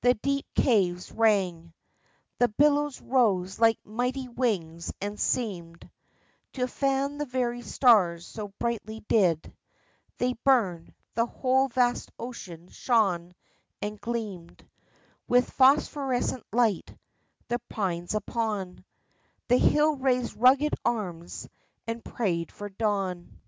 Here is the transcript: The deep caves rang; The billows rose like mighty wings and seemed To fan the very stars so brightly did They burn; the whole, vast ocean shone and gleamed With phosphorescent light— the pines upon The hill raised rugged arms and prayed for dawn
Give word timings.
The 0.00 0.14
deep 0.14 0.44
caves 0.56 1.12
rang; 1.12 1.72
The 2.38 2.48
billows 2.48 3.00
rose 3.00 3.60
like 3.60 3.78
mighty 3.86 4.26
wings 4.26 4.92
and 5.00 5.20
seemed 5.20 5.88
To 6.54 6.66
fan 6.66 7.16
the 7.18 7.24
very 7.24 7.62
stars 7.62 8.26
so 8.26 8.48
brightly 8.58 9.04
did 9.06 9.54
They 10.16 10.32
burn; 10.44 10.96
the 11.14 11.26
whole, 11.26 11.68
vast 11.68 12.10
ocean 12.18 12.66
shone 12.70 13.36
and 13.80 14.00
gleamed 14.00 14.68
With 15.28 15.48
phosphorescent 15.48 16.44
light— 16.52 16.96
the 17.48 17.60
pines 17.68 18.16
upon 18.16 18.84
The 19.46 19.58
hill 19.58 19.94
raised 19.94 20.36
rugged 20.36 20.74
arms 20.84 21.48
and 21.86 22.04
prayed 22.04 22.50
for 22.50 22.68
dawn 22.68 23.38